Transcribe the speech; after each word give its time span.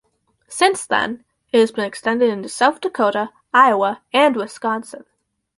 Since 0.47 0.87
then, 0.87 1.25
it 1.51 1.59
has 1.59 1.71
been 1.71 1.85
extended 1.85 2.27
into 2.31 2.49
South 2.49 2.81
Dakota, 2.81 3.29
Iowa, 3.53 4.01
and 4.11 4.35
Wisconsin. 4.35 5.05